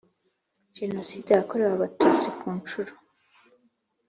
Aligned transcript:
Jenoside 0.77 1.29
yakorewe 1.33 1.71
abatutsi 1.75 2.27
kunshuro 2.37 2.93